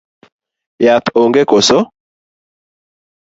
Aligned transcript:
Yath 0.85 1.07
onge 1.21 1.43
koso? 1.51 1.79